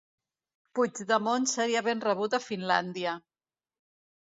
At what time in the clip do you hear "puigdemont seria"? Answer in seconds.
0.79-1.85